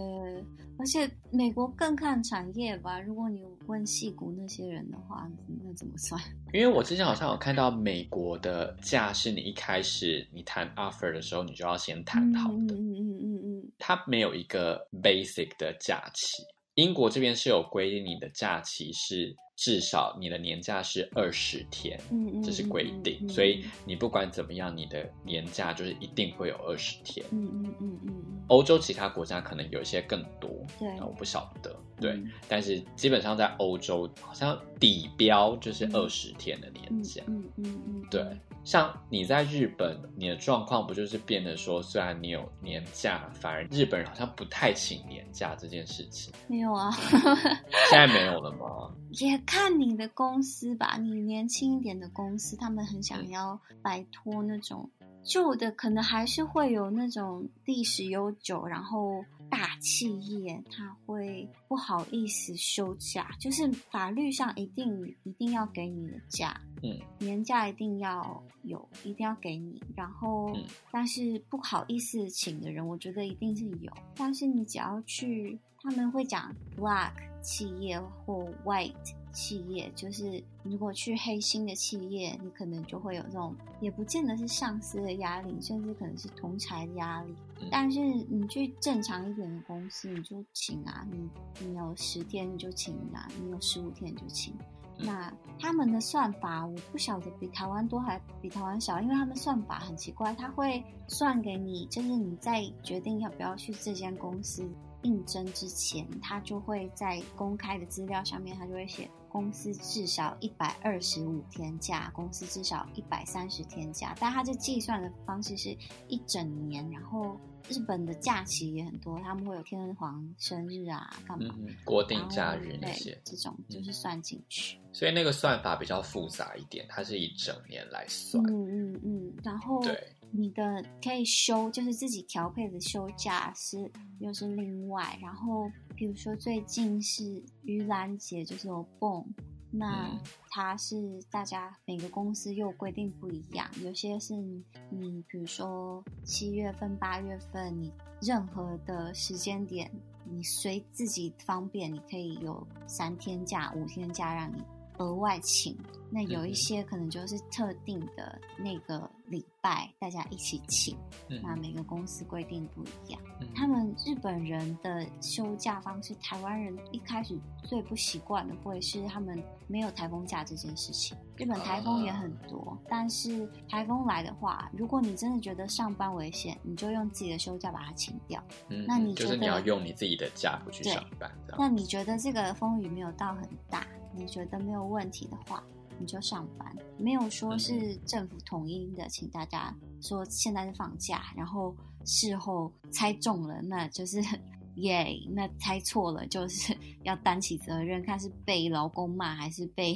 [0.77, 2.99] 而且美国更看产业吧。
[2.99, 5.27] 如果你问戏骨那些人的话，
[5.63, 6.21] 那怎么算？
[6.53, 12.55] 因为我之前好像有看到美国的假是你一开始你谈 offer 的时候，你就要先谈好的。
[12.55, 16.43] 嗯嗯嗯嗯嗯，它没有一个 basic 的假期。
[16.75, 28.13] 英国这边是有规定，你的假期是至少你的年假是二十天，嗯嗯，这是规定，嗯嗯、所以你不管怎么样，你的年假就是一定会有二十天，嗯嗯嗯嗯。
[28.49, 38.25] 欧洲其他国家可能有一些更多，对，我不晓得，对，嗯、但是基本上在欧洲好像底标就是二十天的年假，嗯嗯嗯，嗯，对。
[38.63, 46.33] 像你在日本，你的状况不就是变得说，虽然你有年假，反而日本人好像不太请年假这件事情。
[46.47, 46.91] 没有啊，
[47.89, 48.93] 现在没有了吗？
[49.21, 50.97] 也看你的公司吧。
[50.97, 54.89] 你年轻一点的公司，他们很想要摆脱那种
[55.27, 59.23] 旧的，可能还是会有那种历史悠久，然后。
[59.49, 69.81] 大企业他会不好意思休假，就是法律上一定一定要给你的假，嗯，年假一定要有，一定要给你。
[69.95, 73.89] 然后，嗯，但是不好意思请的人，我觉得一定是有。
[74.17, 78.93] 但是你只要去，他们会讲 black 企业或 white。
[79.37, 87.35] 企业就是，如果去黑心的企业，你可能就会有这种，也不见得是上司的压力，甚至可能是同财的压力。
[87.69, 91.29] 但是你去正常一点的公司，你就请啊，你
[91.63, 94.55] 你有十天你就请啊，你有十五天你就请。
[94.97, 104.67] 那他们的算法我不晓得比台湾多还比台湾少，因为他们算法很奇怪，他会算给你，就是你在决定要不要去这间公司
[105.03, 109.07] 应征之前，他就会在公开的资料上面，他就会写。
[109.37, 116.89] 公司至少一百二十五天假，公司至少一百三十天假，但他这计算的方式是一整年。
[116.89, 121.53] 然后日本的假期也很多，他们会有天皇生日啊，干嘛？
[121.59, 124.79] 嗯，国定假日那些，这种就是算进去。
[124.91, 128.43] 所以那个算法比较复杂一点，它是一整年来算。
[128.45, 130.03] 嗯嗯嗯，然后对。
[130.31, 135.17] 你的可以休，就是自己调配的休假是又是另外。
[135.21, 137.23] 然后，比如说最近是
[137.63, 139.25] 盂兰节，就是有 Obon，
[139.71, 143.69] 那它是大家每个公司又规定不一样。
[143.83, 149.91] 有些是你，你比如说七月份、八月份，你任何的时间点，
[150.25, 154.61] 你随自己方便，你可以有三天假、五天假让你。
[154.99, 155.77] 额外请，
[156.09, 160.97] 那有一些可能就是特定的那个礼拜，大家一起请。
[161.29, 163.21] 嗯、那每个公司规定不一样。
[163.41, 171.17] 嗯、他们日本人的休假方式，台湾人一开始最不习惯的会是他们没有台风假这件事情。
[171.35, 178.41] 日本台风也很多，啊、但是台风来的话，如果你真的觉得上班危险，你就用自己的休假把它请掉。
[178.69, 181.29] 嗯，那你觉得就是你要用你自己的假不去上班。
[181.57, 183.85] 那你觉得这个风雨没有到很大？
[184.15, 185.63] 你觉得没有问题的话，
[185.99, 186.75] 你就上班。
[186.99, 194.19] 没有说是政府统一的，请大家说现在是放假，然后事后猜中了，那就是
[194.77, 195.05] 耶。
[195.05, 199.95] Yeah, 那猜错了，就是 要担起责任，看是被劳工骂还是被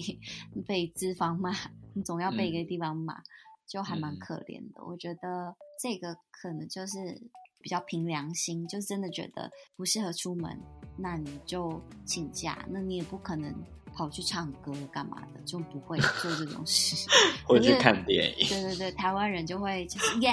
[0.67, 1.51] 被资方骂，
[1.93, 3.21] 你总要被一个地方骂，
[3.67, 4.83] 就还蛮可怜的。
[4.85, 7.19] 我觉得这个可能就是
[7.59, 10.59] 比较凭良心，就真的觉得不适合出门，
[10.97, 13.53] 那你就请假，那你也不可能。
[13.93, 17.07] 跑去唱歌干嘛的，就不会做这种事，
[17.45, 18.47] 或者去看电影。
[18.47, 20.31] 对对对，台湾人就会就是耶，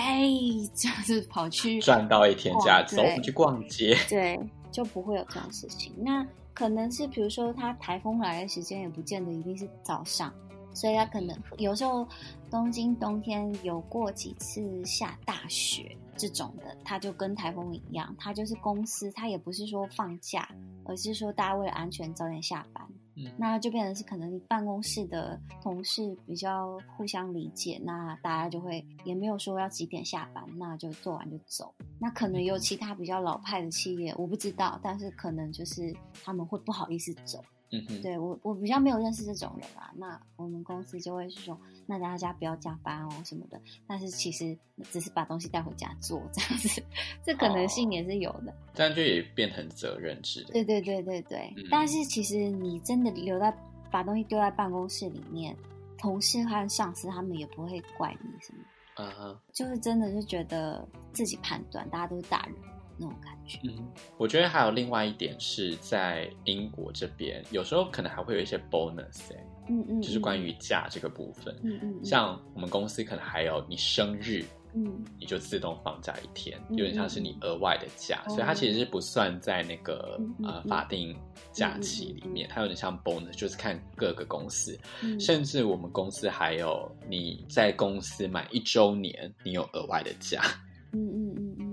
[0.75, 3.97] 这样子跑去赚到一天假，走去逛街。
[4.09, 4.39] 对，
[4.71, 5.93] 就不会有这种事情。
[5.99, 10.33] 那可能是比如说，他台风来的时间也不见得一定是早上，
[10.75, 12.07] 所以他可能有时候
[12.51, 20.49] 东京冬天有过几次下大雪这种的，他就跟台风一样，他就是公司，他也不是说放假，
[20.85, 22.85] 而是说大家为了安全早点下班。
[23.37, 31.75] 那就变成是可能办公室的同事比较互相理解，那大家就会也没有说要几点下班，那就做完就走。
[31.99, 37.45] 那可能有其他比较老派的企业，我不知道，但是可能就是他们会不好意思走。
[37.71, 39.93] 嗯哼，对我我比较没有认识这种人啊。
[39.95, 43.61] 那我们公司就会是说，那大家不要加班哦什么的。
[43.87, 44.57] 但是其实
[44.91, 46.83] 只是把东西带回家做这样子，
[47.25, 48.55] 这可能性也是有的。
[48.75, 50.45] 这样就也变成责任制。
[50.53, 51.53] 对对对对对。
[51.57, 53.55] 嗯、但是其实你真的留在
[53.91, 55.55] 把东西丢在办公室里面，
[55.99, 58.65] 同事和上司他们也不会怪你什么。
[58.97, 59.39] 嗯哼。
[59.53, 62.55] 就是真的是觉得自己判断，大家都是大人。
[62.99, 81.17] 那种感觉，嗯，我觉得还有另外一点是在英国这边，有时候可能还会有一些 bonus，欸，嗯，嗯嗯，就是关于假这个部分，嗯，嗯嗯，像我们公司可能还有你生日，嗯，你就自动放假一天，有点像是你额外的假，嗯嗯，所以它其实是不算在那个，嗯嗯，呃法定
[81.53, 90.43] 假期里面，它有点像 bonus，就是看各个公司，嗯，甚至我们公司还有你在公司满一周年，你有额外的假，
[90.93, 91.68] 嗯嗯嗯。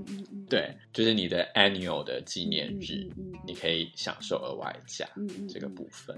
[0.56, 6.16] 对，就是你的 annual 的纪念日，嗯嗯嗯你可以享受额外价，嗯嗯，这个部分，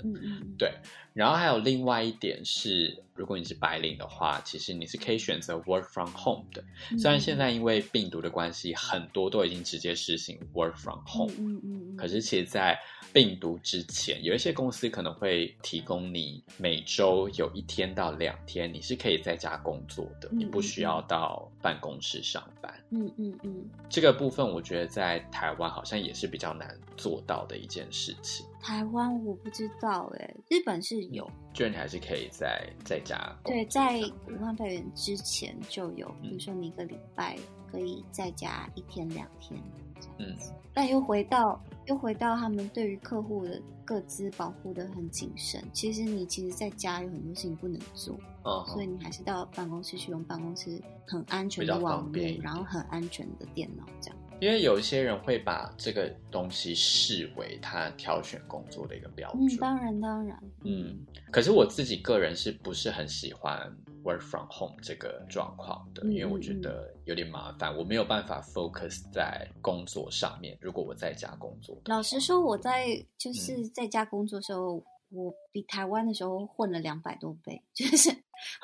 [0.60, 0.72] 对。
[1.14, 6.64] 然后还有另外一点是，如果你是白领的话，其实你是可以选择 work from home 的。
[6.98, 12.80] 虽然现在因为病毒的关系，很多都已经直接实行 work from home，嗯嗯嗯，可是其实，在
[13.12, 22.74] 病毒之前，有一些公司可能会提供你每周有一天到两天，你是可以在家工作的，你不需要到办公室上班。
[22.92, 28.46] 嗯嗯嗯，这个部分我觉得在台湾好像也是比较难做到的一件事情。
[28.68, 33.18] 台湾我不知道哎，日本是有，就你还是可以在在家。
[33.46, 37.38] 对，在武汉肺炎之前就有，比如说你一个礼拜
[37.72, 40.52] 可以在家一天两天这样子。
[40.52, 45.64] 嗯，但又回到又回到他们对于客户的各自保护的很谨慎。
[45.72, 54.18] 其实你其实在家有很多事情不能做，哦，所以你还是到办公室去用办公室很安全的网络，然后很安全的电脑这样。
[54.40, 59.48] 因为有一些人会把这个东西视为他挑选工作的一个标准。
[59.48, 60.40] 嗯，当然当然。
[60.64, 60.96] 嗯，
[61.32, 63.60] 可是我自己个人是不是很喜欢
[64.04, 66.04] work from home 这个状况的？
[66.04, 70.56] 嗯，因为我觉得有点麻烦，我没有办法 focus 在工作上面。
[70.62, 72.86] 如果我在家工作，老实说，我在
[73.18, 78.16] 就是在家工作的时候，嗯，我比台湾的时候混了两百多倍，就是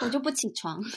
[0.02, 0.80] 我就不起床。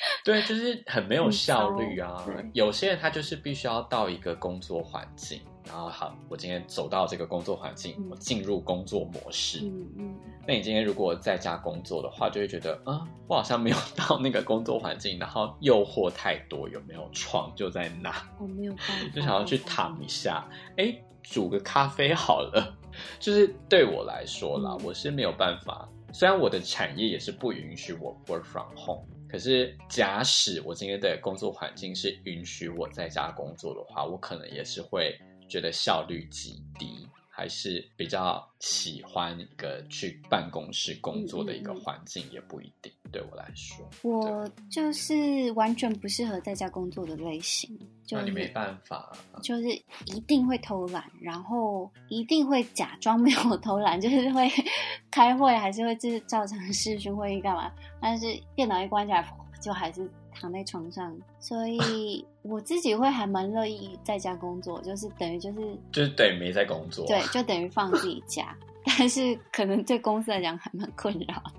[0.24, 2.24] 对，就是很没有效率啊！
[2.52, 9.60] 有些人他就是必须要到一个工作环境，然后好，我今天走到这个工作环境，嗯、我进入工作模式。
[9.62, 10.16] 嗯嗯。
[10.46, 18.10] 那你今天如果在家工作的话，就会觉得啊，我好像没有到那个工作环境，然后诱惑太多，有没有床就在那？
[18.38, 20.48] 我没有办法，就想要去躺一下。
[20.76, 22.76] 哎，煮个咖啡好了。
[23.20, 25.88] 就是对我来说啦，嗯、我是没有办法。
[26.12, 29.04] 虽然我的产业也是不允许我 work from home。
[29.30, 35.16] 可是，假使我今天的工作环境是允许我在家工作的话，我可能也是会
[35.48, 37.08] 觉得效率极低，
[37.40, 42.92] 还是比较喜欢一个去办公室工作的一个环境，也不一定。
[43.10, 47.70] 对我来说，我就是完全不适合在家工作的类型。
[48.10, 49.10] 那你没办法，
[49.42, 49.70] 就是
[50.04, 54.46] 一定会偷懒，然后一定会假装没有偷懒， 就是会
[55.10, 57.72] 开会，还是会就是照常视讯会议干嘛？
[58.02, 59.26] 但是电脑一关起来，
[59.62, 60.06] 就还是
[60.40, 61.16] 躺在床上。
[61.38, 65.60] 所以 我自己会还蛮乐意在家工作，就是等于就是
[65.92, 68.56] 就是等于没在工作，对，就等于放自己假。
[68.98, 71.52] 但是可能对公司来讲还蛮困扰的。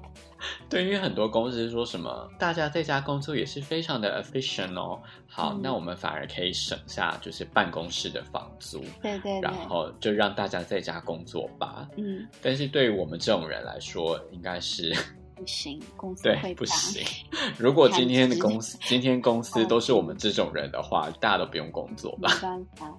[0.68, 5.00] 对，因为很多公司说什么大家在家工作也是非常的 efficient 哦。
[5.28, 11.88] 好，嗯、那我们反而可以省下就是办公室的房租，对，对对，然后就让大家在家工作吧。
[11.96, 14.92] 嗯，但是对于我们这种人来说，应该是
[15.42, 17.04] 不行，公司对不行。
[17.58, 22.32] 如果今天的公司今天公司都是我们这种人的话，哦、大家都不用工作吧？
[22.36, 22.96] 没办法，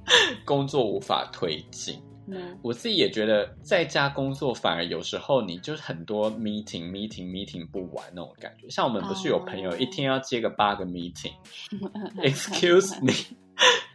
[0.46, 2.02] 工作无法推进。
[2.28, 13.12] 嗯、我自己也觉得在家工作反而有时候你就是很多 meeting meeting meeting 不完那种感觉，像我们不是有朋友一天要接个八个 meeting，excuse me，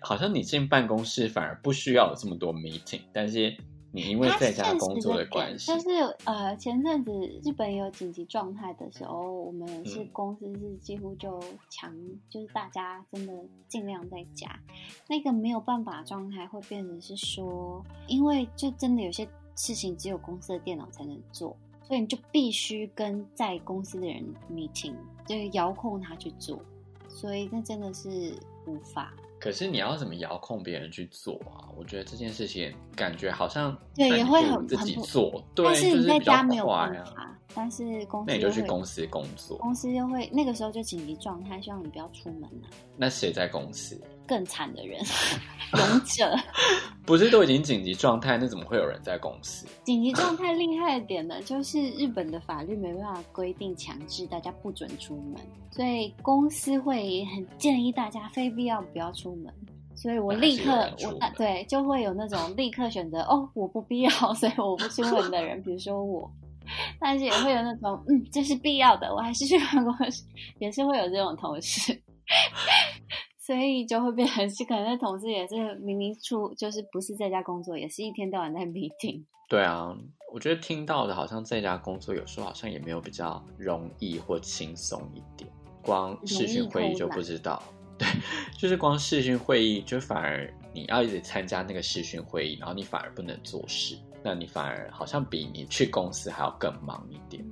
[0.02, 3.58] 好像你进办公室反而不需要有这么多 meeting，但是。
[3.92, 5.90] 你因为在家工作的关系，就是
[6.26, 7.12] 呃，前阵子
[7.44, 13.34] 日本有紧急状态的时候，我们是公司是几乎就强，嗯、就是大家真的
[13.68, 14.48] 尽量在家。
[15.08, 26.60] 那个没有办法状态会变成是说，因为就真的有些事情只有公司的电脑才能做，所以你就必须跟在公司的人 meeting，就是遥控他去做，
[27.08, 28.34] 所以那真的是
[28.66, 29.14] 无法。
[29.40, 31.70] 可是你要怎么遥控别人去做啊？
[31.78, 37.34] 我觉得这件事情感觉好像对也会很自己做，对，但是你在家没有办法。
[37.56, 42.70] 但是公司那你就去公司工作，公司就会那个时候就紧急状态，希望你不要出门啊。
[42.96, 44.00] 那谁在公司？
[44.28, 45.02] 更惨的人，
[45.78, 46.36] 勇者。
[47.06, 49.66] 不是都已经紧急状态，那怎么会有人在公司？
[49.86, 55.36] 紧急状态厉害一点呢，就是日本的法律没办法规定强制大家不准出门，
[55.72, 59.54] 所以公司会很建议大家非必要不要出门。
[59.96, 66.30] 所以我立刻我对就会有那种立刻选择哦，我不必要，所以我不出门的人，比如说我。
[67.00, 70.22] 但是也会有那种，嗯，这是必要的，我还是去办公室，
[70.60, 71.98] 也是会有这种同事，
[73.48, 79.24] 所以就会变成是可能那同事也是明明出就是不是在家工作，也是一天到晚在 meeting。
[79.48, 79.96] 对啊，
[80.34, 85.50] 我觉得听到的好像在家工作有时候好像也没有比较容易或轻松一点，
[85.82, 87.64] 光视讯会议就不知道，
[87.98, 88.06] 对，
[88.58, 93.98] 就是光视讯会议就反而你要一直参加那个视讯会议，然后你反而不能做事。
[94.22, 97.46] 那你反而好像比你去公司还要更忙一点。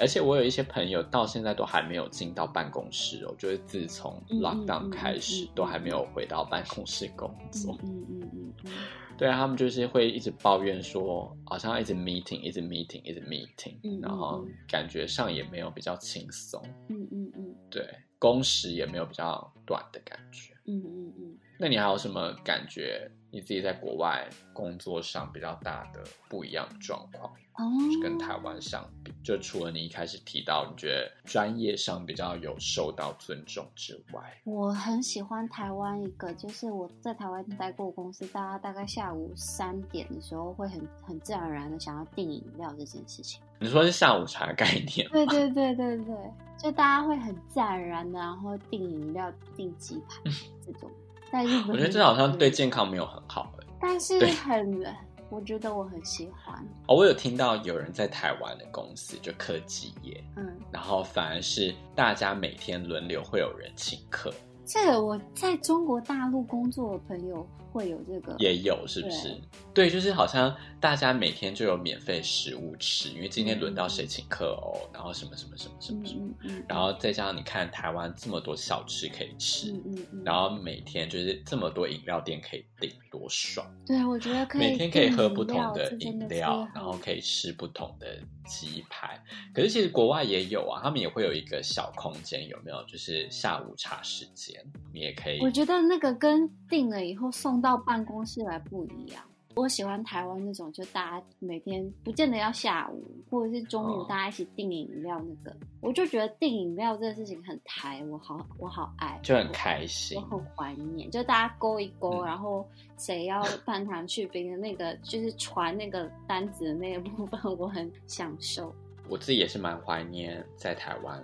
[0.00, 7.76] 而且我有一些朋友到现在都还没有进到办公室哦，就是自从 lockdown 开始都还没有回到办公室工作。
[7.82, 8.72] 嗯嗯嗯嗯。
[9.18, 16.62] 对啊，他们就是会一直抱怨说，好像一直 meeting，一直 meeting，一直 meeting，然后感觉上也没有比较轻松。
[16.88, 17.54] 嗯嗯嗯。
[17.70, 17.86] 对，
[18.18, 20.54] 工时也没有比较短的感觉。
[20.64, 21.38] 嗯嗯嗯。
[21.58, 23.10] 那你还有什么感觉？
[23.30, 43.40] 你自己在国外工作上比较大的不一样的状况，哦，就是跟台湾相比，就除了你一开始提到你觉得专业上比较有受到尊重之外，我很喜欢台湾一个，就是我在台湾待过公司，大家大概下午三点的时候会很很自然而然的想要订饮料这件事情。
[43.60, 44.66] 你说是下午茶的概
[44.96, 45.08] 念？
[45.10, 46.16] 对对对对对，
[46.56, 50.30] 就大家会很自然而然的，然后订饮料、订鸡排
[50.66, 50.90] 这种。
[51.32, 54.84] 在日本，我觉得这好像对健康没有很好，但是很，
[55.28, 56.56] 我觉得我很喜欢。
[56.88, 64.32] 哦，我有听到有人在台湾的公司就科技业，嗯，然后反而是大家每天轮流会有人请客。
[64.66, 69.40] 这个我在中国大陆工作的朋友会有这个，也有是不是？
[69.72, 83.64] 对，就是好像大家每天就有免费食物吃，因为今天轮到谁请客哦，嗯、然后什么什么什么什么什么，嗯嗯嗯、然后再加上你看台湾这么多小吃可以吃，嗯嗯嗯、然后每天就是这么多饮料店可以订，多爽！
[83.86, 89.22] 对，我觉得可以每天可以喝不同的饮料，然后可以吃不同的鸡排。
[89.54, 92.82] 可是其实国外也有啊，他们也会有一个小空间，有没有？
[92.84, 94.60] 就是下午茶时间，
[94.92, 95.38] 你也可以。
[95.40, 99.22] 我觉得那个跟订了以后送到办公室来不一样。
[99.56, 118.74] 我喜欢台湾那种，就大家每天不见得要下午，或者是中午大家一起订饮料那个，哦、我就觉得订饮料这个事情很台，我好我好爱，就很开心，我，我很怀念，就大家勾一勾，嗯、然后谁要半糖去冰的那个，就是传那个单子的那个部分，我很享受。
[119.08, 121.20] 我自己也是蛮怀念在台湾，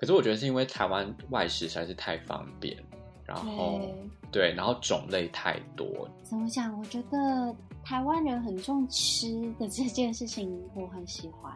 [0.00, 2.76] 可是我觉得是因为台湾外食实在是太方便。
[3.26, 3.78] 然后
[4.30, 6.08] 对，然后种类太多。
[6.22, 6.78] 怎么讲？
[6.78, 7.54] 我觉得
[7.84, 11.52] 台湾人很重吃的这件事情，我很喜欢。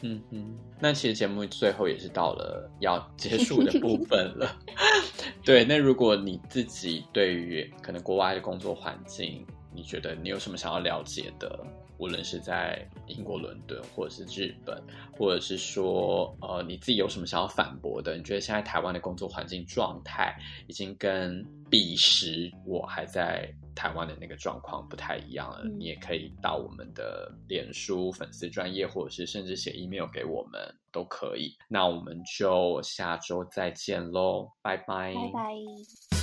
[0.00, 4.56] 嗯嗯，那其实节目最后也是到了要结束的部分了。
[5.44, 11.64] 对，那如果你自己对于可能国外的工作环境，你觉得你有什么想要了解的？
[11.98, 14.82] 无论是在英国伦敦，或者是日本，
[15.16, 18.16] 或者是说，呃，你自己有什么想要反驳的？
[18.16, 20.36] 你觉得现在台湾的工作环境状态
[20.66, 25.62] 已经跟彼时我还在台湾的那个状况不太一样了？
[25.64, 30.60] 嗯、你也可以到我们的脸书粉丝专页，或者是甚至写 email 给我们
[30.92, 31.56] 都可以。
[31.68, 36.13] 那我们就下周再见喽，拜拜，拜拜。